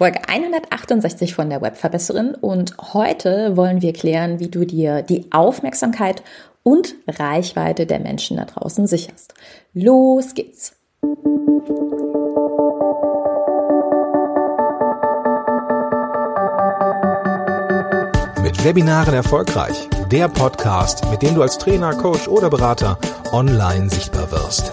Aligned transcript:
Folge 0.00 0.20
168 0.26 1.34
von 1.34 1.50
der 1.50 1.60
Webverbesserin 1.60 2.34
und 2.34 2.74
heute 2.94 3.54
wollen 3.54 3.82
wir 3.82 3.92
klären, 3.92 4.40
wie 4.40 4.48
du 4.48 4.64
dir 4.64 5.02
die 5.02 5.30
Aufmerksamkeit 5.30 6.22
und 6.62 6.94
Reichweite 7.06 7.84
der 7.84 8.00
Menschen 8.00 8.38
da 8.38 8.46
draußen 8.46 8.86
sicherst. 8.86 9.34
Los 9.74 10.32
geht's! 10.32 10.72
Mit 18.42 18.64
Webinaren 18.64 19.12
erfolgreich. 19.12 19.86
Der 20.10 20.28
Podcast, 20.28 21.10
mit 21.10 21.20
dem 21.20 21.34
du 21.34 21.42
als 21.42 21.58
Trainer, 21.58 21.92
Coach 21.92 22.26
oder 22.26 22.48
Berater 22.48 22.98
online 23.32 23.90
sichtbar 23.90 24.32
wirst. 24.32 24.72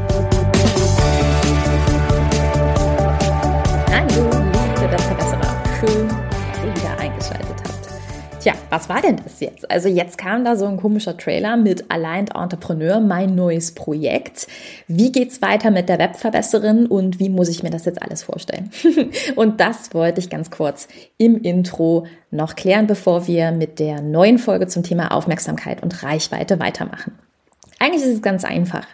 Was 8.71 8.87
war 8.87 9.01
denn 9.01 9.17
das 9.17 9.41
jetzt? 9.41 9.69
Also 9.69 9.89
jetzt 9.89 10.17
kam 10.17 10.45
da 10.45 10.55
so 10.55 10.65
ein 10.65 10.77
komischer 10.77 11.17
Trailer 11.17 11.57
mit 11.57 11.91
Aligned 11.91 12.33
Entrepreneur, 12.33 13.01
mein 13.01 13.35
neues 13.35 13.73
Projekt. 13.73 14.47
Wie 14.87 15.11
geht's 15.11 15.41
weiter 15.41 15.71
mit 15.71 15.89
der 15.89 15.99
Webverbesserin 15.99 16.85
und 16.85 17.19
wie 17.19 17.27
muss 17.27 17.49
ich 17.49 17.63
mir 17.63 17.69
das 17.69 17.83
jetzt 17.83 18.01
alles 18.01 18.23
vorstellen? 18.23 18.71
und 19.35 19.59
das 19.59 19.93
wollte 19.93 20.21
ich 20.21 20.29
ganz 20.29 20.51
kurz 20.51 20.87
im 21.17 21.41
Intro 21.41 22.07
noch 22.31 22.55
klären, 22.55 22.87
bevor 22.87 23.27
wir 23.27 23.51
mit 23.51 23.77
der 23.77 24.01
neuen 24.01 24.37
Folge 24.37 24.67
zum 24.67 24.83
Thema 24.83 25.11
Aufmerksamkeit 25.11 25.83
und 25.83 26.01
Reichweite 26.01 26.57
weitermachen. 26.61 27.19
Eigentlich 27.77 28.03
ist 28.03 28.15
es 28.15 28.21
ganz 28.21 28.45
einfach. 28.45 28.87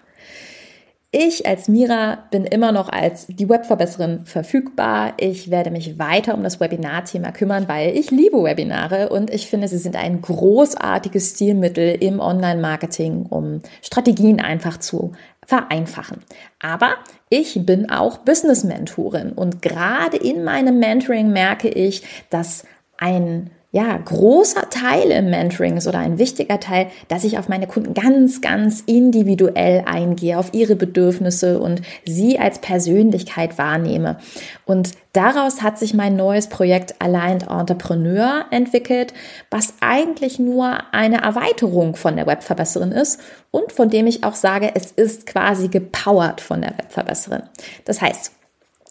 Ich 1.11 1.47
als 1.47 1.69
Mira 1.69 2.25
bin 2.31 2.43
immer 2.43 2.73
noch 2.73 2.89
als 2.89 3.27
die 3.27 3.47
Webverbesserin 3.47 4.25
verfügbar. 4.25 5.13
Ich 5.17 5.49
werde 5.49 5.71
mich 5.71 5.97
weiter 5.97 6.35
um 6.35 6.43
das 6.43 6.59
Webinar-Thema 6.59 7.31
kümmern, 7.31 7.69
weil 7.69 7.97
ich 7.97 8.11
liebe 8.11 8.43
Webinare 8.43 9.07
und 9.07 9.29
ich 9.29 9.47
finde, 9.47 9.69
sie 9.69 9.77
sind 9.77 9.95
ein 9.95 10.21
großartiges 10.21 11.31
Stilmittel 11.31 11.95
im 12.03 12.19
Online-Marketing, 12.19 13.25
um 13.25 13.61
Strategien 13.81 14.41
einfach 14.41 14.79
zu 14.79 15.13
vereinfachen. 15.45 16.23
Aber 16.59 16.95
ich 17.29 17.65
bin 17.65 17.89
auch 17.89 18.17
Business-Mentorin 18.17 19.31
und 19.31 19.61
gerade 19.61 20.17
in 20.17 20.43
meinem 20.43 20.77
Mentoring 20.77 21.31
merke 21.31 21.69
ich, 21.69 22.03
dass 22.29 22.65
ein 22.97 23.49
ja, 23.77 23.95
großer 23.95 24.71
Teil 24.71 25.11
im 25.11 25.29
Mentoring 25.29 25.77
ist 25.77 25.85
oder 25.85 25.99
ein 25.99 26.17
wichtiger 26.17 26.59
Teil, 26.59 26.87
dass 27.09 27.23
ich 27.23 27.37
auf 27.37 27.47
meine 27.47 27.67
Kunden 27.67 27.93
ganz, 27.93 28.41
ganz 28.41 28.81
individuell 28.87 29.83
eingehe, 29.85 30.39
auf 30.39 30.51
ihre 30.51 30.75
Bedürfnisse 30.75 31.59
und 31.59 31.83
sie 32.03 32.39
als 32.39 32.57
Persönlichkeit 32.57 33.59
wahrnehme. 33.59 34.17
Und 34.65 34.93
daraus 35.13 35.61
hat 35.61 35.77
sich 35.77 35.93
mein 35.93 36.15
neues 36.15 36.47
Projekt 36.47 36.95
Aligned 36.97 37.51
Entrepreneur 37.51 38.45
entwickelt, 38.49 39.13
was 39.51 39.75
eigentlich 39.79 40.39
nur 40.39 40.79
eine 40.91 41.21
Erweiterung 41.21 41.95
von 41.95 42.15
der 42.15 42.25
Webverbesserin 42.25 42.91
ist 42.91 43.19
und 43.51 43.71
von 43.71 43.91
dem 43.91 44.07
ich 44.07 44.23
auch 44.23 44.33
sage, 44.33 44.71
es 44.73 44.91
ist 44.91 45.27
quasi 45.27 45.67
gepowert 45.67 46.41
von 46.41 46.61
der 46.61 46.71
Webverbesserin. 46.79 47.43
Das 47.85 48.01
heißt, 48.01 48.31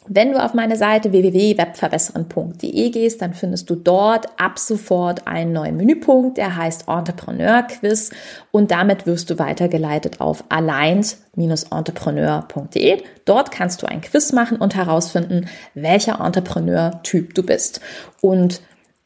wenn 0.08 0.32
du 0.32 0.42
auf 0.42 0.54
meine 0.54 0.76
Seite 0.76 1.12
www.webverbessern.de 1.12 2.90
gehst, 2.90 3.22
dann 3.22 3.34
findest 3.34 3.68
du 3.70 3.74
dort 3.74 4.26
ab 4.38 4.58
sofort 4.58 5.26
einen 5.26 5.52
neuen 5.52 5.76
Menüpunkt, 5.76 6.38
der 6.38 6.56
heißt 6.56 6.88
Entrepreneur 6.88 7.62
Quiz 7.62 8.10
und 8.50 8.70
damit 8.70 9.06
wirst 9.06 9.28
du 9.30 9.38
weitergeleitet 9.38 10.20
auf 10.20 10.44
aligned-entrepreneur.de. 10.48 13.02
Dort 13.24 13.50
kannst 13.50 13.82
du 13.82 13.86
ein 13.86 14.00
Quiz 14.00 14.32
machen 14.32 14.58
und 14.58 14.76
herausfinden, 14.76 15.48
welcher 15.74 16.20
Entrepreneur-Typ 16.20 17.34
du 17.34 17.42
bist. 17.42 17.80
Und 18.20 18.60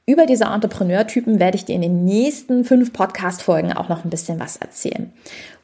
über 0.07 0.27
diese 0.27 0.45
Entrepreneur-Typen 0.45 1.39
werde 1.39 1.57
ich 1.57 1.65
dir 1.65 1.77
in 1.77 1.83
den 1.83 2.05
nächsten 2.05 2.65
fünf 2.65 2.93
Podcast-Folgen 2.93 3.73
auch 3.73 3.89
noch 3.89 4.05
ein 4.05 4.11
bisschen 4.11 4.41
was 4.41 4.57
erzählen. 4.57 5.13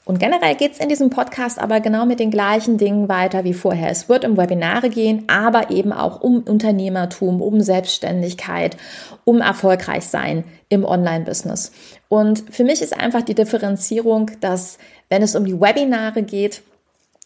Und 0.06 0.20
generell 0.20 0.54
geht 0.54 0.72
es 0.72 0.78
in 0.78 0.88
diesem 0.88 1.10
Podcast 1.10 1.58
aber 1.58 1.80
genau 1.80 2.06
mit 2.06 2.20
den 2.20 2.30
gleichen 2.30 2.78
Dingen 2.78 3.08
weiter 3.08 3.42
wie 3.42 3.54
vorher. 3.54 3.90
Es 3.90 4.08
wird 4.08 4.24
um 4.24 4.36
Webinare 4.36 4.88
gehen, 4.88 5.24
aber 5.26 5.72
eben 5.72 5.92
auch 5.92 6.20
um 6.20 6.44
Unternehmertum, 6.44 7.42
um 7.42 7.60
Selbstständigkeit, 7.60 8.76
um 9.24 9.40
erfolgreich 9.40 10.04
sein 10.06 10.44
im 10.68 10.84
Online-Business. 10.84 11.72
Und 12.08 12.44
für 12.54 12.62
mich 12.62 12.82
ist 12.82 12.96
einfach 12.96 13.22
die 13.22 13.34
Differenzierung, 13.34 14.30
dass 14.40 14.78
wenn 15.08 15.22
es 15.22 15.34
um 15.34 15.44
die 15.44 15.60
Webinare 15.60 16.22
geht, 16.22 16.62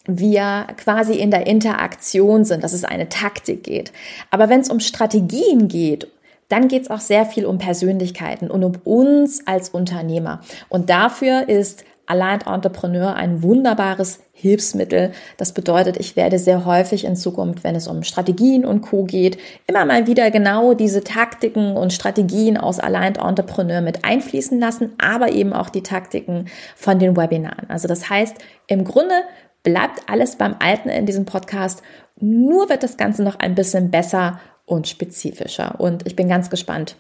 wir 0.07 0.67
quasi 0.79 1.13
in 1.17 1.31
der 1.31 1.47
Interaktion 1.47 2.47
sind, 2.47 2.65
dass 2.65 2.73
es 2.73 2.85
eine 2.85 3.11
Taktik 3.11 3.63
geht. 3.63 3.93
Aber 4.31 4.49
wenn 4.49 4.61
es 4.61 4.71
um 4.71 4.81
Strategien 4.81 5.69
geht, 5.69 6.09
dann 6.49 6.67
geht 6.67 6.85
es 6.85 6.91
auch 6.91 7.01
sehr 7.01 7.27
viel 7.27 7.45
um 7.45 7.59
Persönlichkeiten 7.59 8.51
und 8.51 8.65
um 8.65 8.73
uns 8.85 9.47
als 9.47 9.69
Unternehmer. 9.69 10.41
Und 10.71 10.89
dafür 10.89 11.47
ist 11.49 11.85
Aligned 12.11 12.47
Entrepreneur 12.47 13.15
ein 13.15 13.43
wunderbares 13.43 14.21
Hilfsmittel. 14.33 15.13
Das 15.37 15.53
bedeutet, 15.53 15.97
ich 15.97 16.17
werde 16.17 16.39
sehr 16.39 16.65
häufig 16.65 17.05
in 17.05 17.15
Zukunft, 17.15 17.63
wenn 17.63 17.77
es 17.77 17.87
um 17.87 18.03
Strategien 18.03 18.65
und 18.65 18.81
Co. 18.81 19.05
geht, 19.05 19.39
immer 19.67 19.85
mal 19.85 20.07
wieder 20.09 20.31
genau 20.31 20.75
diese 20.75 21.05
Taktiken 21.05 21.77
und 21.77 21.93
Strategien 21.93 22.57
aus 22.57 22.81
Aligned 22.81 23.19
Entrepreneur 23.19 23.81
mit 23.81 24.05
einfließen 24.05 24.59
lassen, 24.59 24.93
aber 24.99 25.31
eben 25.31 25.53
auch 25.53 25.71
die 25.71 25.83
Taktiken 25.83 26.47
von 26.75 26.99
den 26.99 27.17
Webinaren. 27.17 27.71
Also 27.71 27.87
das 27.87 28.11
heißt, 28.11 28.37
im 28.67 28.85
Grunde 28.85 29.15
bleibt 29.63 30.09
alles 30.09 30.37
beim 30.37 30.57
Alten 30.59 30.89
in 30.89 31.07
diesem 31.07 31.27
Podcast, 31.27 31.83
nur 32.19 32.69
wird 32.69 32.83
das 32.83 32.97
Ganze 32.97 33.23
noch 33.23 33.39
ein 33.39 33.55
bisschen 33.55 33.91
besser 33.91 34.41
und 34.67 34.89
spezifischer. 34.89 35.79
Und 35.79 36.07
ich 36.07 36.17
bin 36.17 36.29
ganz 36.29 36.51
gespannt, 36.51 36.97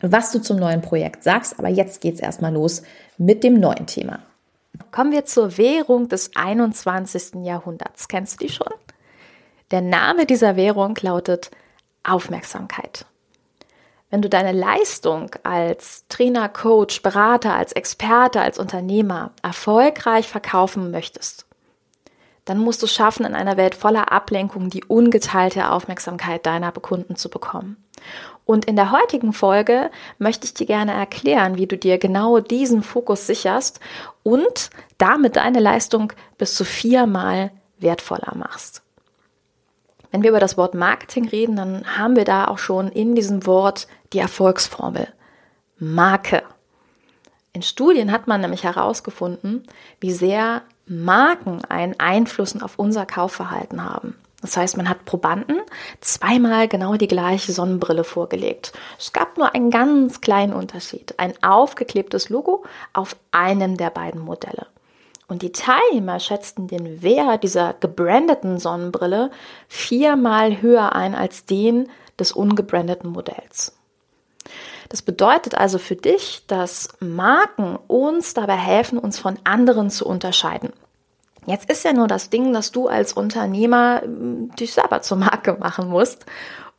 was 0.00 0.32
du 0.32 0.40
zum 0.40 0.56
neuen 0.58 0.82
Projekt 0.82 1.22
sagst. 1.22 1.58
Aber 1.58 1.68
jetzt 1.68 2.00
geht's 2.00 2.20
erstmal 2.20 2.52
los 2.52 2.82
mit 3.18 3.44
dem 3.44 3.60
neuen 3.60 3.86
Thema. 3.86 4.20
Kommen 4.92 5.10
wir 5.10 5.24
zur 5.24 5.56
Währung 5.56 6.08
des 6.08 6.36
21. 6.36 7.44
Jahrhunderts. 7.44 8.08
Kennst 8.08 8.40
du 8.40 8.46
die 8.46 8.52
schon? 8.52 8.72
Der 9.70 9.80
Name 9.80 10.26
dieser 10.26 10.54
Währung 10.54 10.96
lautet 11.00 11.50
Aufmerksamkeit. 12.04 13.06
Wenn 14.10 14.20
du 14.20 14.28
deine 14.28 14.52
Leistung 14.52 15.30
als 15.44 16.06
Trainer, 16.08 16.50
Coach, 16.50 17.00
Berater, 17.00 17.54
als 17.54 17.72
Experte, 17.72 18.42
als 18.42 18.58
Unternehmer 18.58 19.30
erfolgreich 19.42 20.28
verkaufen 20.28 20.90
möchtest, 20.90 21.46
dann 22.44 22.58
musst 22.58 22.82
du 22.82 22.86
schaffen, 22.86 23.24
in 23.24 23.34
einer 23.34 23.56
Welt 23.56 23.74
voller 23.74 24.12
Ablenkung 24.12 24.68
die 24.68 24.84
ungeteilte 24.84 25.70
Aufmerksamkeit 25.70 26.44
deiner 26.44 26.70
Kunden 26.72 27.16
zu 27.16 27.30
bekommen. 27.30 27.82
Und 28.44 28.64
in 28.64 28.76
der 28.76 28.90
heutigen 28.90 29.32
Folge 29.32 29.90
möchte 30.18 30.46
ich 30.46 30.54
dir 30.54 30.66
gerne 30.66 30.92
erklären, 30.92 31.56
wie 31.56 31.66
du 31.66 31.76
dir 31.78 31.98
genau 31.98 32.40
diesen 32.40 32.82
Fokus 32.82 33.26
sicherst 33.26 33.80
und 34.22 34.70
damit 34.98 35.36
deine 35.36 35.60
Leistung 35.60 36.12
bis 36.38 36.54
zu 36.54 36.64
viermal 36.64 37.50
wertvoller 37.78 38.34
machst. 38.36 38.82
Wenn 40.10 40.22
wir 40.22 40.30
über 40.30 40.40
das 40.40 40.58
Wort 40.58 40.74
Marketing 40.74 41.26
reden, 41.28 41.56
dann 41.56 41.96
haben 41.96 42.16
wir 42.16 42.24
da 42.24 42.46
auch 42.46 42.58
schon 42.58 42.88
in 42.88 43.14
diesem 43.14 43.46
Wort 43.46 43.86
die 44.12 44.18
Erfolgsformel. 44.18 45.08
Marke. 45.78 46.42
In 47.54 47.62
Studien 47.62 48.12
hat 48.12 48.28
man 48.28 48.40
nämlich 48.40 48.64
herausgefunden, 48.64 49.66
wie 50.00 50.12
sehr 50.12 50.62
Marken 50.86 51.64
einen 51.64 51.98
Einfluss 51.98 52.60
auf 52.60 52.78
unser 52.78 53.06
Kaufverhalten 53.06 53.84
haben. 53.84 54.16
Das 54.42 54.56
heißt, 54.56 54.76
man 54.76 54.88
hat 54.88 55.04
Probanden 55.04 55.60
zweimal 56.00 56.66
genau 56.66 56.96
die 56.96 57.08
gleiche 57.08 57.52
Sonnenbrille 57.52 58.02
vorgelegt. 58.02 58.72
Es 58.98 59.12
gab 59.12 59.38
nur 59.38 59.54
einen 59.54 59.70
ganz 59.70 60.20
kleinen 60.20 60.52
Unterschied. 60.52 61.14
Ein 61.18 61.32
aufgeklebtes 61.42 62.28
Logo 62.28 62.64
auf 62.92 63.16
einem 63.30 63.76
der 63.76 63.90
beiden 63.90 64.20
Modelle. 64.20 64.66
Und 65.28 65.42
die 65.42 65.52
Teilnehmer 65.52 66.18
schätzten 66.18 66.66
den 66.66 67.02
Wert 67.02 67.44
dieser 67.44 67.72
gebrandeten 67.72 68.58
Sonnenbrille 68.58 69.30
viermal 69.68 70.60
höher 70.60 70.94
ein 70.94 71.14
als 71.14 71.46
den 71.46 71.88
des 72.18 72.32
ungebrandeten 72.32 73.10
Modells. 73.10 73.78
Das 74.88 75.00
bedeutet 75.00 75.54
also 75.54 75.78
für 75.78 75.96
dich, 75.96 76.44
dass 76.48 76.88
Marken 77.00 77.78
uns 77.86 78.34
dabei 78.34 78.56
helfen, 78.56 78.98
uns 78.98 79.18
von 79.18 79.38
anderen 79.44 79.88
zu 79.88 80.04
unterscheiden. 80.04 80.72
Jetzt 81.46 81.68
ist 81.68 81.84
ja 81.84 81.92
nur 81.92 82.06
das 82.06 82.30
Ding, 82.30 82.52
dass 82.52 82.70
du 82.70 82.88
als 82.88 83.12
Unternehmer 83.12 84.02
hm, 84.02 84.54
dich 84.54 84.72
selber 84.72 85.02
zur 85.02 85.18
Marke 85.18 85.54
machen 85.54 85.88
musst. 85.88 86.26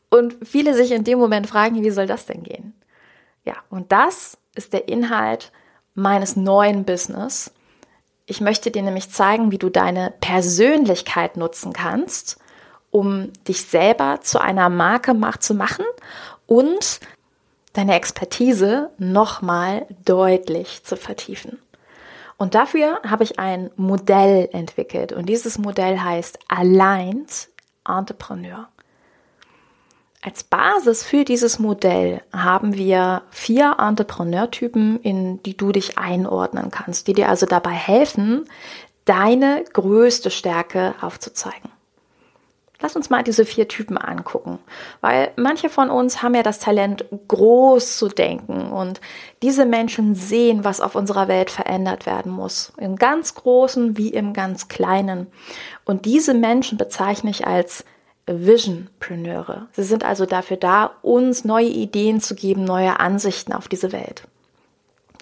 Und 0.10 0.36
viele 0.44 0.74
sich 0.74 0.92
in 0.92 1.04
dem 1.04 1.20
Moment 1.20 1.48
fragen, 1.48 1.84
wie 1.84 1.90
soll 1.90 2.08
das 2.08 2.26
denn 2.26 2.44
gehen? 2.44 2.74
Ja, 3.46 3.56
und 3.70 3.92
das 3.92 4.38
ist 4.56 4.74
der 4.74 4.88
Inhalt 4.88 5.52
meines 5.96 6.36
neuen 6.36 6.86
Business. 6.86 7.52
Ich 8.26 8.40
möchte 8.40 8.72
dir 8.72 8.84
nämlich 8.84 9.10
zeigen, 9.10 9.52
wie 9.52 9.58
du 9.58 9.70
deine 9.70 10.14
Persönlichkeit 10.22 11.36
nutzen 11.36 11.74
kannst, 11.74 12.40
um 12.90 13.34
dich 13.48 13.66
selber 13.66 14.20
zu 14.22 14.40
einer 14.40 14.70
Marke 14.70 15.14
zu 15.40 15.56
machen 15.56 15.86
und 16.46 17.00
deine 17.74 17.96
Expertise 17.96 18.92
nochmal 18.98 19.88
deutlich 20.06 20.84
zu 20.84 20.96
vertiefen. 20.96 21.60
Und 22.38 22.56
dafür 22.56 23.00
habe 23.08 23.24
ich 23.24 23.40
ein 23.40 23.70
Modell 23.76 24.50
entwickelt 24.52 25.12
und 25.14 25.28
dieses 25.28 25.58
Modell 25.58 26.00
heißt 26.00 26.40
Aligned 26.48 27.50
Entrepreneur. 27.88 28.68
Als 30.22 30.46
Basis 30.46 31.04
für 31.04 31.26
dieses 31.26 31.60
Modell 31.60 32.22
haben 32.32 32.76
wir 32.76 33.24
vier 33.30 33.76
Entrepreneurtypen, 33.78 35.02
in 35.02 35.44
die 35.44 35.58
du 35.58 35.74
dich 35.74 35.98
einordnen 35.98 36.72
kannst, 36.72 37.08
die 37.08 37.14
dir 37.14 37.28
also 37.28 37.46
dabei 37.46 37.72
helfen, 37.72 38.46
deine 39.04 39.66
größte 39.74 40.32
Stärke 40.32 40.96
aufzuzeigen. 41.02 41.73
Lass 42.84 42.98
uns 42.98 43.10
mal 43.10 43.24
diese 43.24 43.46
vier 43.46 43.70
Typen 43.70 43.98
angucken, 43.98 44.60
weil 45.00 45.32
manche 45.38 45.70
von 45.70 45.90
uns 45.90 46.22
haben 46.22 46.36
ja 46.36 46.44
das 46.44 46.60
Talent, 46.60 47.06
groß 47.30 47.98
zu 47.98 48.10
denken 48.10 48.74
und 48.74 49.00
diese 49.42 49.66
Menschen 49.66 50.16
sehen, 50.16 50.66
was 50.66 50.82
auf 50.82 50.96
unserer 50.96 51.30
Welt 51.30 51.50
verändert 51.50 52.06
werden 52.06 52.34
muss, 52.34 52.74
im 52.76 52.98
ganz 52.98 53.36
großen 53.36 53.98
wie 53.98 54.10
im 54.10 54.34
ganz 54.34 54.68
kleinen. 54.68 55.28
Und 55.86 56.04
diese 56.04 56.34
Menschen 56.34 56.78
bezeichne 56.78 57.30
ich 57.30 57.48
als 57.48 57.86
Visionpreneure. 58.28 59.70
Sie 59.72 59.84
sind 59.84 60.04
also 60.04 60.26
dafür 60.26 60.58
da, 60.58 60.92
uns 61.02 61.46
neue 61.46 61.70
Ideen 61.70 62.20
zu 62.20 62.36
geben, 62.36 62.66
neue 62.66 63.00
Ansichten 63.00 63.54
auf 63.54 63.70
diese 63.70 63.94
Welt. 63.94 64.28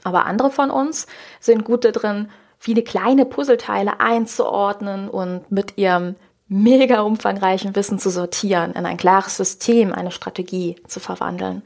Aber 0.03 0.25
andere 0.25 0.49
von 0.49 0.71
uns 0.71 1.05
sind 1.39 1.63
gut 1.63 1.85
darin, 1.85 2.31
viele 2.57 2.81
kleine 2.81 3.25
Puzzleteile 3.25 3.99
einzuordnen 3.99 5.09
und 5.09 5.51
mit 5.51 5.77
ihrem 5.77 6.15
mega 6.51 6.99
umfangreichen 6.99 7.77
Wissen 7.77 7.97
zu 7.97 8.09
sortieren, 8.09 8.73
in 8.73 8.85
ein 8.85 8.97
klares 8.97 9.37
System, 9.37 9.93
eine 9.93 10.11
Strategie 10.11 10.75
zu 10.85 10.99
verwandeln. 10.99 11.61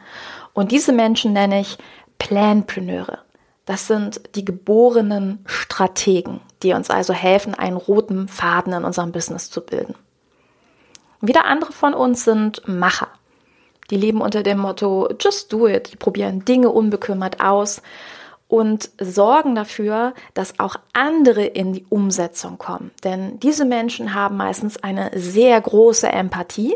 Und 0.53 0.71
diese 0.71 0.93
Menschen 0.93 1.33
nenne 1.33 1.59
ich 1.59 1.79
Planpreneure. 2.19 3.17
Das 3.65 3.87
sind 3.87 4.21
die 4.35 4.45
geborenen 4.45 5.43
Strategen, 5.47 6.39
die 6.61 6.73
uns 6.73 6.91
also 6.91 7.13
helfen, 7.13 7.55
einen 7.55 7.77
roten 7.77 8.27
Faden 8.27 8.73
in 8.73 8.83
unserem 8.83 9.11
Business 9.11 9.49
zu 9.49 9.61
bilden. 9.61 9.95
Wieder 11.19 11.45
andere 11.45 11.71
von 11.71 11.95
uns 11.95 12.23
sind 12.23 12.61
Macher. 12.67 13.07
Die 13.89 13.97
leben 13.97 14.21
unter 14.21 14.43
dem 14.43 14.59
Motto 14.59 15.09
Just 15.19 15.51
do 15.51 15.67
it. 15.67 15.93
Die 15.93 15.97
probieren 15.97 16.45
Dinge 16.45 16.69
unbekümmert 16.69 17.39
aus 17.41 17.81
und 18.47 18.89
sorgen 18.99 19.55
dafür, 19.55 20.13
dass 20.33 20.59
auch 20.59 20.75
andere 20.93 21.45
in 21.45 21.73
die 21.73 21.85
Umsetzung 21.89 22.57
kommen. 22.57 22.91
Denn 23.03 23.39
diese 23.39 23.65
Menschen 23.65 24.13
haben 24.13 24.37
meistens 24.37 24.77
eine 24.81 25.11
sehr 25.15 25.59
große 25.59 26.07
Empathie 26.07 26.75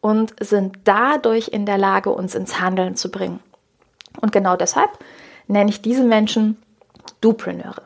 und 0.00 0.34
sind 0.40 0.78
dadurch 0.84 1.48
in 1.48 1.66
der 1.66 1.78
Lage, 1.78 2.10
uns 2.10 2.34
ins 2.34 2.60
Handeln 2.60 2.96
zu 2.96 3.10
bringen. 3.10 3.40
Und 4.20 4.32
genau 4.32 4.56
deshalb 4.56 4.90
nenne 5.46 5.70
ich 5.70 5.82
diese 5.82 6.04
Menschen 6.04 6.60
Dupreneure. 7.20 7.82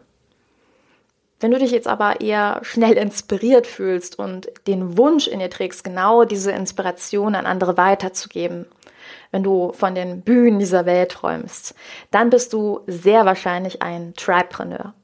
Wenn 1.39 1.51
du 1.51 1.59
dich 1.59 1.71
jetzt 1.71 1.89
aber 1.89 2.21
eher 2.21 2.61
schnell 2.63 2.93
inspiriert 2.97 3.67
fühlst 3.67 4.19
und 4.19 4.49
den 4.67 4.97
Wunsch 4.97 5.27
in 5.27 5.41
dir 5.41 5.51
trägst, 5.51 5.85
genau 5.85 6.25
diese 6.25 6.53
Inspiration 6.53 7.35
an 7.35 7.47
andere 7.47 7.77
weiterzugeben, 7.77 8.67
wenn 9.37 9.43
du 9.43 9.73
von 9.73 9.95
den 9.95 10.23
Bühnen 10.23 10.59
dieser 10.59 10.87
Welt 10.87 11.11
träumst, 11.11 11.75
dann 12.11 12.31
bist 12.31 12.55
du 12.55 12.81
sehr 12.87 13.27
wahrscheinlich 13.27 13.83
ein 13.83 14.15
Tripreneur. 14.15 14.95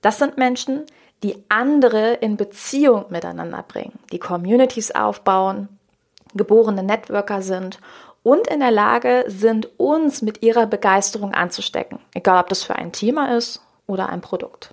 Das 0.00 0.18
sind 0.18 0.38
Menschen, 0.38 0.86
die 1.22 1.44
andere 1.50 2.14
in 2.14 2.38
Beziehung 2.38 3.04
miteinander 3.10 3.62
bringen, 3.68 3.98
die 4.10 4.18
Communities 4.18 4.92
aufbauen, 4.92 5.68
geborene 6.34 6.82
Networker 6.82 7.42
sind 7.42 7.78
und 8.22 8.46
in 8.46 8.60
der 8.60 8.70
Lage 8.70 9.24
sind, 9.26 9.68
uns 9.78 10.22
mit 10.22 10.42
ihrer 10.42 10.64
Begeisterung 10.64 11.34
anzustecken, 11.34 11.98
egal 12.14 12.40
ob 12.40 12.48
das 12.48 12.62
für 12.62 12.76
ein 12.76 12.92
Thema 12.92 13.36
ist 13.36 13.60
oder 13.86 14.08
ein 14.08 14.22
Produkt. 14.22 14.72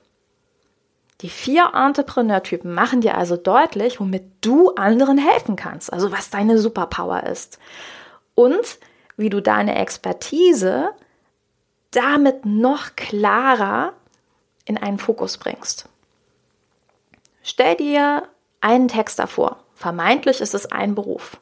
Die 1.19 1.29
vier 1.29 1.71
Entrepreneur-Typen 1.73 2.73
machen 2.73 3.01
dir 3.01 3.17
also 3.17 3.35
deutlich, 3.35 3.99
womit 3.99 4.23
du 4.39 4.69
anderen 4.75 5.17
helfen 5.17 5.57
kannst, 5.57 5.91
also 5.91 6.13
was 6.13 6.29
deine 6.29 6.57
Superpower 6.57 7.23
ist. 7.23 7.59
Und 8.35 8.79
wie 9.17 9.29
du 9.29 9.41
deine 9.41 9.75
Expertise 9.75 10.91
damit 11.91 12.45
noch 12.45 12.95
klarer 12.95 13.93
in 14.65 14.77
einen 14.77 14.99
Fokus 14.99 15.37
bringst. 15.37 15.87
Stell 17.41 17.75
dir 17.75 18.23
einen 18.59 18.87
Texter 18.87 19.27
vor. 19.27 19.57
Vermeintlich 19.75 20.41
ist 20.41 20.53
es 20.53 20.71
ein 20.71 20.95
Beruf. 20.95 21.39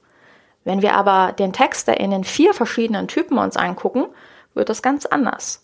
Wenn 0.63 0.81
wir 0.81 0.93
aber 0.93 1.33
den 1.33 1.53
Texter 1.53 1.99
in 1.99 2.11
den 2.11 2.23
vier 2.23 2.53
verschiedenen 2.53 3.07
Typen 3.07 3.37
uns 3.37 3.57
angucken, 3.57 4.05
wird 4.53 4.69
das 4.69 4.81
ganz 4.81 5.05
anders. 5.05 5.61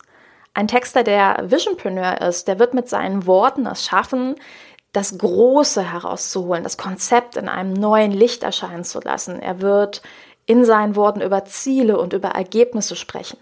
Ein 0.52 0.68
Texter, 0.68 1.04
der 1.04 1.44
Visionpreneur 1.50 2.20
ist, 2.22 2.48
der 2.48 2.58
wird 2.58 2.74
mit 2.74 2.88
seinen 2.88 3.26
Worten 3.26 3.66
es 3.66 3.84
schaffen, 3.84 4.34
das 4.92 5.16
Große 5.16 5.82
herauszuholen, 5.82 6.64
das 6.64 6.76
Konzept 6.76 7.36
in 7.36 7.48
einem 7.48 7.72
neuen 7.72 8.10
Licht 8.10 8.42
erscheinen 8.42 8.82
zu 8.82 9.00
lassen. 9.00 9.40
Er 9.40 9.60
wird 9.60 10.02
in 10.46 10.64
seinen 10.64 10.96
Worten 10.96 11.20
über 11.20 11.44
Ziele 11.44 11.98
und 11.98 12.12
über 12.12 12.30
Ergebnisse 12.30 12.96
sprechen. 12.96 13.38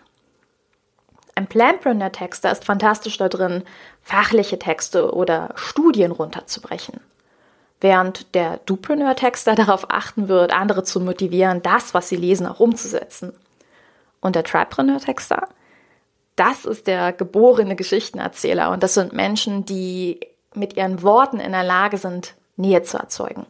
Ein 1.35 1.47
Planpreneur-Texter 1.47 2.51
ist 2.51 2.65
fantastisch 2.65 3.17
da 3.17 3.29
drin, 3.29 3.63
fachliche 4.03 4.59
Texte 4.59 5.15
oder 5.15 5.51
Studien 5.55 6.11
runterzubrechen. 6.11 7.01
Während 7.81 8.35
der 8.35 8.57
Dupreneur-Texter 8.67 9.55
darauf 9.55 9.89
achten 9.91 10.29
wird, 10.29 10.53
andere 10.53 10.83
zu 10.83 11.01
motivieren, 11.01 11.63
das, 11.63 11.95
was 11.95 12.09
sie 12.09 12.17
lesen, 12.17 12.47
auch 12.47 12.59
umzusetzen. 12.59 13.33
Und 14.21 14.35
der 14.35 14.43
Tripreneur-Texter, 14.43 15.49
das 16.35 16.65
ist 16.65 16.89
der 16.89 17.13
geborene 17.13 17.77
Geschichtenerzähler 17.77 18.71
und 18.71 18.83
das 18.83 18.95
sind 18.95 19.13
Menschen, 19.13 19.65
die 19.65 20.21
mit 20.55 20.77
ihren 20.77 21.03
Worten 21.03 21.39
in 21.39 21.53
der 21.53 21.65
Lage 21.65 21.99
sind, 21.99 22.35
Nähe 22.57 22.83
zu 22.83 22.99
erzeugen. 22.99 23.47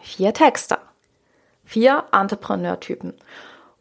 Vier 0.00 0.32
Texter, 0.32 0.78
vier 1.70 2.02
Entrepreneurtypen 2.10 3.14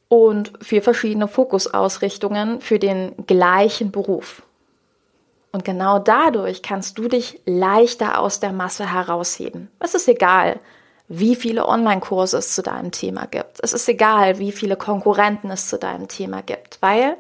und 0.10 0.54
vier 0.62 0.84
verschiedene 0.84 1.28
Fokusausrichtungen 1.28 2.62
für 2.62 2.78
den 2.78 3.26
gleichen 3.26 3.90
Beruf. 3.90 4.44
Und 5.52 5.66
genau 5.66 5.98
dadurch 5.98 6.62
kannst 6.62 7.00
du 7.00 7.08
dich 7.08 7.42
leichter 7.48 8.20
aus 8.20 8.40
der 8.40 8.54
Masse 8.54 8.94
herausheben. 8.94 9.72
Es 9.80 9.96
ist 9.96 10.08
egal, 10.08 10.60
wie 11.08 11.36
viele 11.36 11.68
Online-Kurse 11.68 12.38
es 12.38 12.54
zu 12.54 12.62
deinem 12.62 12.92
Thema 12.92 13.26
gibt. 13.26 13.58
Es 13.64 13.74
ist 13.74 13.90
egal, 13.90 14.38
wie 14.38 14.52
viele 14.52 14.76
Konkurrenten 14.76 15.50
es 15.50 15.68
zu 15.68 15.80
deinem 15.80 16.08
Thema 16.08 16.44
gibt, 16.44 16.78
weil 16.82 17.18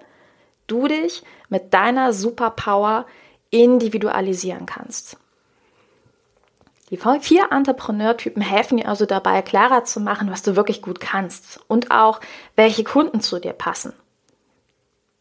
du 0.67 0.87
dich 0.87 1.23
mit 1.49 1.73
deiner 1.73 2.13
Superpower 2.13 3.07
individualisieren 3.49 4.67
kannst. 4.67 5.17
Die 6.89 6.97
vier 6.97 7.51
Entrepreneurtypen 7.51 8.41
helfen 8.41 8.77
dir 8.77 8.87
also 8.87 9.05
dabei, 9.05 9.41
klarer 9.41 9.83
zu 9.83 9.99
machen, 9.99 10.31
was 10.31 10.41
du 10.41 10.55
wirklich 10.55 10.81
gut 10.81 10.99
kannst 10.99 11.59
und 11.67 11.91
auch, 11.91 12.19
welche 12.55 12.83
Kunden 12.83 13.21
zu 13.21 13.39
dir 13.39 13.53
passen. 13.53 13.93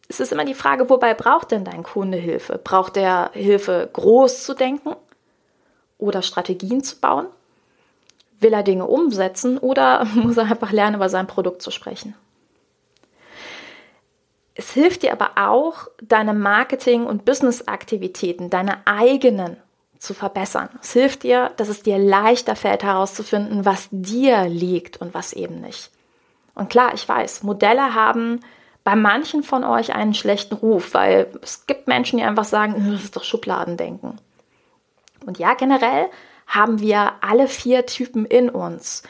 Es 0.08 0.20
ist 0.20 0.32
immer 0.32 0.46
die 0.46 0.54
Frage, 0.54 0.88
wobei 0.88 1.12
braucht 1.12 1.50
denn 1.50 1.64
dein 1.64 1.82
Kunde 1.82 2.16
Hilfe? 2.16 2.58
Braucht 2.62 2.96
er 2.96 3.30
Hilfe, 3.34 3.90
groß 3.92 4.44
zu 4.44 4.54
denken 4.54 4.96
oder 5.98 6.22
Strategien 6.22 6.82
zu 6.82 6.98
bauen? 6.98 7.26
Will 8.40 8.54
er 8.54 8.62
Dinge 8.62 8.86
umsetzen 8.86 9.58
oder 9.58 10.04
muss 10.14 10.38
er 10.38 10.44
einfach 10.44 10.72
lernen, 10.72 10.96
über 10.96 11.10
sein 11.10 11.26
Produkt 11.26 11.60
zu 11.60 11.70
sprechen? 11.70 12.14
Es 14.54 14.72
hilft 14.72 15.02
dir 15.02 15.12
aber 15.12 15.32
auch, 15.36 15.88
deine 16.02 16.32
Marketing- 16.32 17.06
und 17.06 17.26
Business-Aktivitäten, 17.26 18.48
deine 18.50 18.86
eigenen 18.86 19.58
zu 19.98 20.14
verbessern. 20.14 20.68
Es 20.80 20.92
hilft 20.92 21.22
dir, 21.22 21.52
dass 21.56 21.68
es 21.68 21.82
dir 21.82 21.98
leichter 21.98 22.56
fällt 22.56 22.82
herauszufinden, 22.82 23.64
was 23.64 23.88
dir 23.90 24.48
liegt 24.48 25.00
und 25.00 25.14
was 25.14 25.32
eben 25.32 25.60
nicht. 25.60 25.90
Und 26.54 26.70
klar, 26.70 26.92
ich 26.94 27.08
weiß, 27.08 27.42
Modelle 27.42 27.94
haben 27.94 28.40
bei 28.84 28.96
manchen 28.96 29.42
von 29.42 29.64
euch 29.64 29.94
einen 29.94 30.14
schlechten 30.14 30.54
Ruf, 30.54 30.94
weil 30.94 31.28
es 31.42 31.66
gibt 31.66 31.88
Menschen, 31.88 32.18
die 32.18 32.24
einfach 32.24 32.44
sagen, 32.44 32.90
das 32.92 33.04
ist 33.04 33.16
doch 33.16 33.24
Schubladendenken. 33.24 34.18
Und 35.26 35.38
ja, 35.38 35.54
generell 35.54 36.06
haben 36.46 36.80
wir 36.80 37.12
alle 37.20 37.48
vier 37.48 37.86
Typen 37.86 38.24
in 38.24 38.48
uns. 38.48 39.02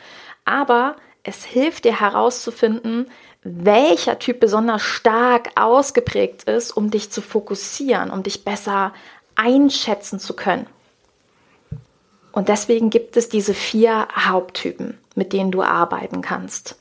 Aber 0.45 0.97
es 1.23 1.45
hilft 1.45 1.85
dir 1.85 2.01
herauszufinden, 2.01 3.07
welcher 3.43 4.19
Typ 4.19 4.41
besonders 4.41 4.83
stark 4.83 5.51
ausgeprägt 5.55 6.45
ist, 6.45 6.77
um 6.77 6.91
dich 6.91 7.11
zu 7.11 7.23
fokussieren, 7.23 8.11
um 8.11 8.23
dich 8.23 8.45
besser 8.45 8.93
einschätzen 9.37 10.19
zu 10.19 10.35
können. 10.35 10.67
Und 12.39 12.49
deswegen 12.49 12.89
gibt 12.89 13.17
es 13.17 13.29
diese 13.29 13.53
vier 13.53 14.07
Haupttypen, 14.15 14.97
mit 15.17 15.33
denen 15.33 15.51
du 15.51 15.61
arbeiten 15.61 16.23
kannst. 16.23 16.79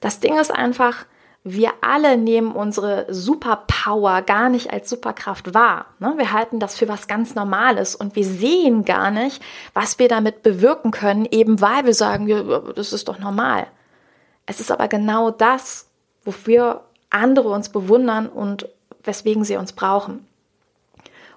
Das 0.00 0.20
Ding 0.20 0.38
ist 0.38 0.50
einfach, 0.50 1.04
wir 1.44 1.74
alle 1.82 2.16
nehmen 2.16 2.52
unsere 2.52 3.04
Superpower 3.12 4.22
gar 4.22 4.48
nicht 4.48 4.72
als 4.72 4.88
Superkraft 4.88 5.52
wahr. 5.52 5.84
Ne? 5.98 6.14
Wir 6.16 6.32
halten 6.32 6.60
das 6.60 6.78
für 6.78 6.88
was 6.88 7.08
ganz 7.08 7.34
Normales 7.34 7.94
und 7.94 8.16
wir 8.16 8.24
sehen 8.24 8.86
gar 8.86 9.10
nicht, 9.10 9.42
was 9.74 9.98
wir 9.98 10.08
damit 10.08 10.42
bewirken 10.42 10.92
können, 10.92 11.26
eben 11.30 11.60
weil 11.60 11.84
wir 11.84 11.92
sagen, 11.92 12.26
das 12.74 12.94
ist 12.94 13.06
doch 13.08 13.18
normal. 13.18 13.66
Es 14.46 14.60
ist 14.60 14.72
aber 14.72 14.88
genau 14.88 15.30
das, 15.30 15.90
wofür 16.24 16.84
andere 17.10 17.50
uns 17.50 17.68
bewundern 17.68 18.30
und 18.30 18.66
weswegen 19.04 19.44
sie 19.44 19.58
uns 19.58 19.74
brauchen. 19.74 20.26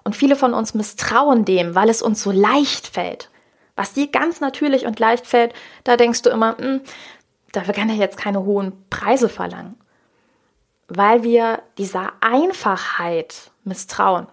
Und 0.06 0.16
viele 0.16 0.38
von 0.38 0.54
uns 0.54 0.74
misstrauen 0.75 1.44
dem, 1.44 1.75
weil 1.75 1.89
es 1.89 2.01
uns 2.01 2.24
so 2.24 2.32
leicht 2.32 2.88
fällt. 2.88 3.30
Was 3.79 3.93
dir 3.93 4.07
ganz 4.07 4.41
natürlich 4.41 4.86
und 4.86 5.00
leicht 5.00 5.25
fällt, 5.25 5.53
da 5.86 5.95
denkst 5.95 6.24
du 6.24 6.29
immer, 6.29 6.57
hm, 6.57 6.81
dafür 7.53 7.74
kann 7.74 7.88
er 7.88 7.95
jetzt 7.95 8.17
keine 8.17 8.43
hohen 8.43 8.74
Preise 8.89 9.29
verlangen. 9.29 9.79
Weil 10.89 11.24
wir 11.24 11.62
dieser 11.77 12.12
Einfachheit 12.19 13.51
misstrauen. 13.63 14.27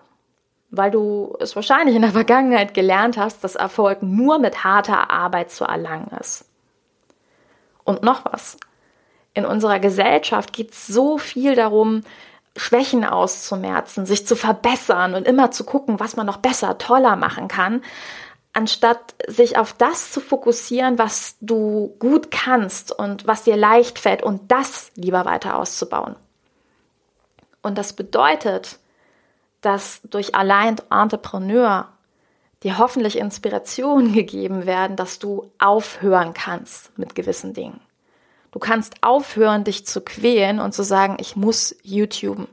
Weil 0.71 0.91
du 0.91 1.37
es 1.39 1.55
wahrscheinlich 1.55 1.95
in 1.95 2.03
der 2.03 2.11
Vergangenheit 2.11 2.75
gelernt 2.75 3.19
hast, 3.19 3.45
dass 3.45 3.55
Erfolg 3.55 4.03
nur 4.03 4.41
mit 4.41 4.65
harter 4.65 5.13
Arbeit 5.13 5.53
zu 5.53 5.63
erlangen 5.65 6.11
ist. 6.19 6.47
Und 7.85 8.03
noch 8.03 8.25
was. 8.25 8.57
In 9.33 9.47
unserer 9.47 9.79
Gesellschaft 9.79 10.53
geht 10.53 10.73
es 10.73 10.89
so 10.89 11.19
viel 11.19 11.55
darum, 11.55 12.03
Schwächen 12.57 13.05
auszumerzen, 13.05 14.07
sich 14.07 14.27
zu 14.27 14.35
verbessern 14.35 15.15
und 15.15 15.25
immer 15.25 15.53
zu 15.53 15.63
gucken, 15.63 16.01
was 16.01 16.17
man 16.17 16.27
noch 16.27 16.39
besser, 16.39 16.79
toller 16.79 17.15
machen 17.15 17.47
kann, 17.47 17.83
anstatt 18.57 19.15
sich 19.29 19.59
auf 19.59 19.75
das 19.75 20.13
zu 20.13 20.21
fokussieren, 20.21 20.99
was 20.99 21.37
du 21.43 21.95
gut 21.99 22.31
kannst 22.31 22.91
und 22.91 23.27
was 23.27 23.43
dir 23.43 23.55
leicht 23.55 23.99
fällt 23.99 24.23
und 24.23 24.51
das 24.51 24.91
lieber 24.95 25.27
weiter 25.27 25.59
auszubauen. 25.59 26.17
Und 27.61 27.77
das 27.77 27.93
bedeutet, 27.93 28.79
dass 29.61 30.01
durch 30.05 30.35
allein 30.35 30.77
Entrepreneur 30.91 31.89
dir 32.63 32.79
hoffentlich 32.79 33.19
Inspirationen 33.19 34.13
gegeben 34.15 34.65
werden, 34.65 34.97
dass 34.97 35.19
du 35.19 35.51
aufhören 35.59 36.33
kannst 36.33 36.99
mit 36.99 37.15
gewissen 37.15 37.53
Dingen. 37.53 37.81
Du 38.53 38.59
kannst 38.59 38.95
aufhören, 39.03 39.65
dich 39.65 39.87
zu 39.87 40.01
quälen 40.01 40.61
und 40.61 40.73
zu 40.73 40.83
sagen, 40.83 41.19
ich 41.21 41.37
muss 41.37 41.77
YouTuben. 41.83 42.49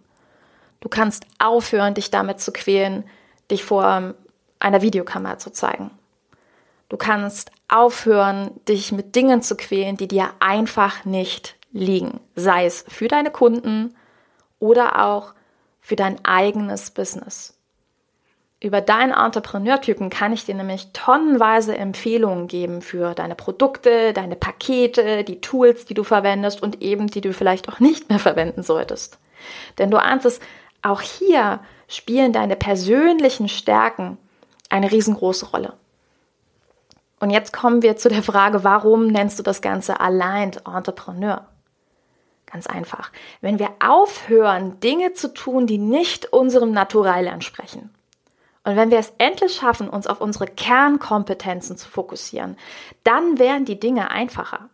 Du 0.81 0.89
kannst 0.89 1.25
aufhören, 1.39 1.93
dich 1.93 2.11
damit 2.11 2.41
zu 2.41 2.51
quälen, 2.51 3.05
dich 3.49 3.63
vor 3.63 4.15
einer 4.63 4.81
Videokamera 4.81 5.37
zu 5.37 5.51
zeigen. 5.51 5.91
Du 6.89 6.97
kannst 6.97 7.51
aufhören, 7.67 8.51
dich 8.67 8.91
mit 8.91 9.15
Dingen 9.15 9.41
zu 9.41 9.55
quälen, 9.57 9.97
die 9.97 10.07
dir 10.07 10.29
einfach 10.39 11.05
nicht 11.05 11.55
liegen. 11.71 12.19
Sei 12.35 12.65
es 12.65 12.85
für 12.87 13.07
deine 13.07 13.31
Kunden 13.31 13.95
oder 14.59 15.03
auch 15.05 15.33
für 15.81 15.95
dein 15.95 16.23
eigenes 16.23 16.91
Business. 16.91 17.57
Über 18.59 18.79
deinen 18.79 19.11
Entrepreneurtypen 19.11 20.09
kann 20.09 20.31
ich 20.31 20.45
dir 20.45 20.55
nämlich 20.55 20.93
tonnenweise 20.93 21.75
Empfehlungen 21.75 22.47
geben 22.47 22.81
für 22.81 23.13
deine 23.13 23.35
Produkte, 23.35 24.13
deine 24.13 24.37
Pakete, 24.37 25.25
die 25.25 25.41
Tools, 25.41 25.83
die 25.83 25.95
du 25.95 26.05
verwendest 26.05 26.63
und 26.63 26.81
eben 26.81 27.07
die 27.07 27.19
du 27.19 27.33
vielleicht 27.33 27.67
auch 27.67 27.81
nicht 27.81 28.07
mehr 28.07 28.19
verwenden 28.19 28.63
solltest. 28.63 29.19
Denn 29.79 29.91
du 29.91 29.97
ahnst 30.01 30.25
es, 30.25 30.39
auch 30.81 31.01
hier 31.01 31.59
spielen 31.89 32.31
deine 32.31 32.55
persönlichen 32.55 33.49
Stärken 33.49 34.17
eine 34.73 34.91
riesengroße 34.91 35.45
Rolle. 35.45 35.73
Und 37.19 37.29
jetzt 37.29 37.53
kommen 37.53 37.83
wir 37.83 37.95
zu 37.95 38.09
der 38.09 38.23
Frage, 38.23 38.63
warum 38.63 39.07
nennst 39.07 39.37
du 39.39 39.43
das 39.43 39.61
Ganze 39.61 39.99
Aligned 39.99 40.63
Entrepreneur? 40.67 41.45
Ganz 42.47 42.67
einfach. 42.67 43.11
Wenn 43.39 43.59
wir 43.59 43.69
aufhören, 43.79 44.79
Dinge 44.79 45.13
zu 45.13 45.33
tun, 45.33 45.67
die 45.67 45.77
nicht 45.77 46.33
unserem 46.33 46.71
Naturell 46.71 47.27
entsprechen, 47.27 47.93
und 48.65 48.75
wenn 48.75 48.91
wir 48.91 48.97
es 48.97 49.13
endlich 49.17 49.55
schaffen, 49.55 49.89
uns 49.89 50.07
auf 50.07 50.21
unsere 50.21 50.47
Kernkompetenzen 50.47 51.77
zu 51.77 51.89
fokussieren, 51.89 52.57
dann 53.03 53.37
werden 53.37 53.65
die 53.65 53.79
Dinge 53.79 54.09
einfacher. 54.09 54.69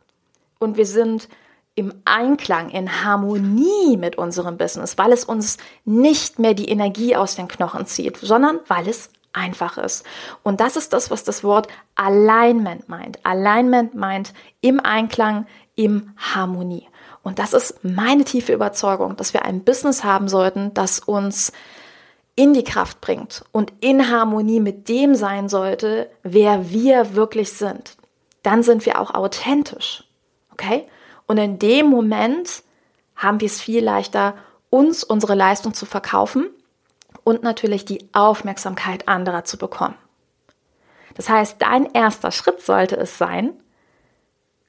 Und 0.59 0.77
wir 0.77 0.85
sind 0.85 1.27
im 1.73 1.93
Einklang, 2.05 2.69
in 2.69 3.03
Harmonie 3.03 3.97
mit 3.97 4.17
unserem 4.17 4.57
Business, 4.57 4.97
weil 4.97 5.11
es 5.11 5.23
uns 5.23 5.57
nicht 5.85 6.37
mehr 6.37 6.53
die 6.53 6.69
Energie 6.69 7.15
aus 7.15 7.35
den 7.35 7.47
Knochen 7.47 7.87
zieht, 7.87 8.17
sondern 8.17 8.59
weil 8.67 8.87
es 8.87 9.09
einfach 9.33 9.77
ist. 9.77 10.05
Und 10.43 10.59
das 10.59 10.75
ist 10.75 10.93
das, 10.93 11.11
was 11.11 11.23
das 11.23 11.43
Wort 11.43 11.67
Alignment 11.95 12.89
meint. 12.89 13.23
Alignment 13.25 13.95
meint 13.95 14.33
im 14.61 14.79
Einklang, 14.79 15.45
im 15.75 16.13
Harmonie. 16.17 16.87
Und 17.23 17.39
das 17.39 17.53
ist 17.53 17.83
meine 17.83 18.23
tiefe 18.23 18.53
Überzeugung, 18.53 19.15
dass 19.15 19.33
wir 19.33 19.45
ein 19.45 19.63
Business 19.63 20.03
haben 20.03 20.27
sollten, 20.27 20.73
das 20.73 20.99
uns 20.99 21.51
in 22.35 22.53
die 22.53 22.63
Kraft 22.63 23.01
bringt 23.01 23.43
und 23.51 23.73
in 23.81 24.09
Harmonie 24.09 24.61
mit 24.61 24.87
dem 24.87 25.13
sein 25.15 25.49
sollte, 25.49 26.09
wer 26.23 26.69
wir 26.69 27.13
wirklich 27.15 27.51
sind, 27.51 27.97
dann 28.43 28.63
sind 28.63 28.85
wir 28.85 28.99
auch 28.99 29.13
authentisch. 29.13 30.05
Okay? 30.53 30.87
Und 31.27 31.37
in 31.37 31.59
dem 31.59 31.87
Moment 31.87 32.63
haben 33.17 33.41
wir 33.41 33.45
es 33.47 33.59
viel 33.59 33.83
leichter, 33.83 34.35
uns 34.69 35.03
unsere 35.03 35.35
Leistung 35.35 35.73
zu 35.73 35.85
verkaufen 35.85 36.49
und 37.29 37.43
natürlich 37.43 37.85
die 37.85 38.09
Aufmerksamkeit 38.11 39.07
anderer 39.07 39.43
zu 39.43 39.59
bekommen. 39.59 39.93
Das 41.13 41.29
heißt, 41.29 41.61
dein 41.61 41.85
erster 41.93 42.31
Schritt 42.31 42.59
sollte 42.61 42.97
es 42.97 43.19
sein, 43.19 43.53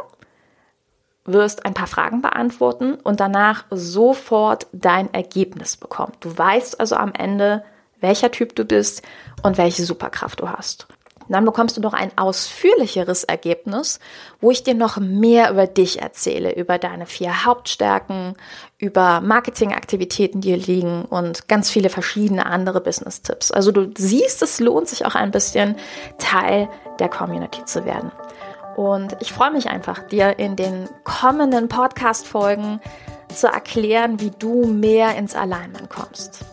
wirst 1.33 1.65
ein 1.65 1.75
paar 1.75 1.87
Fragen 1.87 2.23
beantworten 2.23 2.95
und 2.95 3.21
danach 3.21 3.65
sofort 3.71 4.67
dein 4.73 5.13
Ergebnis 5.13 5.77
bekommen. 5.77 6.13
Du 6.21 6.37
weißt 6.37 6.81
also 6.81 6.97
am 6.97 7.13
Ende, 7.13 7.65
welcher 8.01 8.31
Typ 8.31 8.55
du 8.55 8.65
bist 8.65 9.03
und 9.43 9.59
welche 9.59 9.85
Superkraft 9.85 10.41
du 10.41 10.49
hast 10.49 10.89
dann 11.29 11.45
bekommst 11.45 11.77
du 11.77 11.81
noch 11.81 11.93
ein 11.93 12.11
ausführlicheres 12.17 13.25
Ergebnis, 13.25 14.01
wo 14.41 14.51
ich 14.51 14.63
dir 14.63 14.75
noch 14.75 14.99
mehr 14.99 15.51
über 15.51 15.67
dich 15.67 16.01
erzähle, 16.01 16.55
über 16.55 16.79
deine 16.79 17.07
vier 17.07 17.45
Hauptstärken, 17.45 18.35
über 18.79 19.21
Marketingaktivitäten, 19.21 20.41
die 20.41 20.49
hier 20.49 20.57
liegen 20.57 21.05
und 21.05 21.49
ganz 21.49 21.71
viele 21.71 21.91
verschiedene 21.91 22.47
andere 22.47 22.81
Business-Tipps. 22.81 23.51
Also 23.51 23.73
du 23.73 23.91
siehst, 23.97 24.43
es 24.43 24.61
lohnt 24.61 24.89
sich 24.89 25.05
auch 25.05 25.15
ein 25.15 25.31
bisschen 25.31 25.77
Teil 26.19 26.69
der 26.99 27.09
Community 27.09 27.65
zu 27.65 27.85
werden. 27.85 28.11
Und 28.79 29.17
ich 29.19 29.33
freue 29.33 29.51
mich 29.51 29.69
einfach, 29.69 30.07
dir 30.07 30.39
in 30.39 30.55
den 30.55 30.89
kommenden 31.03 31.67
Podcast-Folgen 31.67 32.81
zu 33.35 33.49
erklären, 33.49 34.21
wie 34.21 34.31
du 34.31 34.67
mehr 34.67 35.17
ins 35.17 35.35
Alignment 35.35 35.91
kommst. 35.91 36.45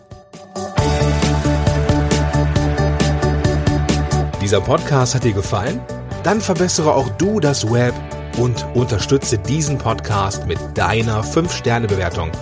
Dieser 4.40 4.60
Podcast 4.60 5.14
hat 5.14 5.22
dir 5.22 5.34
gefallen? 5.34 5.80
Dann 6.24 6.40
verbessere 6.40 6.92
auch 6.92 7.08
du 7.10 7.38
das 7.38 7.72
Web 7.72 7.94
und 8.38 8.66
unterstütze 8.74 9.38
diesen 9.38 9.78
Podcast 9.78 10.48
mit 10.48 10.58
deiner 10.74 11.22
5-Sterne-Bewertung 11.22 12.32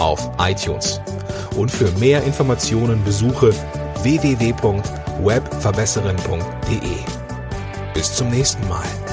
auf 0.00 0.30
iTunes. 0.38 1.02
Und 1.54 1.70
für 1.70 1.90
mehr 1.98 2.22
Informationen 2.22 3.04
besuche 3.04 3.52
www.webverbesserin.de. 4.02 6.96
Bis 7.92 8.14
zum 8.14 8.30
nächsten 8.30 8.66
Mal. 8.68 9.03